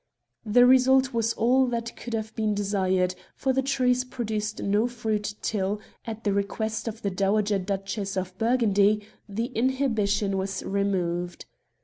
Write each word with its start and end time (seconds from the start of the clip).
The 0.47 0.65
result 0.65 1.13
was 1.13 1.33
all 1.33 1.67
that 1.67 1.95
could 1.95 2.15
have 2.15 2.35
been 2.35 2.55
desired, 2.55 3.13
for 3.35 3.53
the 3.53 3.61
trees 3.61 4.03
produced 4.03 4.59
no 4.63 4.87
fruit 4.87 5.35
till, 5.43 5.79
at 6.07 6.23
the 6.23 6.33
request 6.33 6.87
of 6.87 7.03
the 7.03 7.11
Dowager 7.11 7.59
Duchess 7.59 8.17
of 8.17 8.35
Burgundy, 8.39 9.05
the 9.29 9.51
inhibition 9.55 10.39
was 10.39 10.63
removed. 10.63 11.45